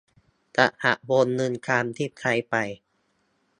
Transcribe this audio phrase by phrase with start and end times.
[0.57, 2.55] จะหักวงเงินตามที่ใช้ไป